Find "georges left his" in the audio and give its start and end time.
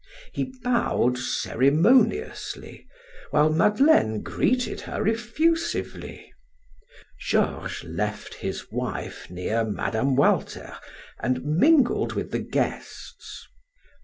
7.19-8.71